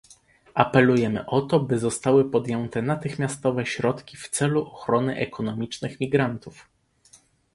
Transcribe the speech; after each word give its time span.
Apelujemy 0.53 1.25
o 1.25 1.41
to, 1.41 1.59
by 1.59 1.79
zostały 1.79 2.31
podjęte 2.31 2.81
natychmiastowe 2.81 3.65
środki 3.65 4.17
w 4.17 4.29
celu 4.29 4.65
ochrony 4.67 5.15
ekonomicznych 5.15 5.99
migrantów 5.99 6.67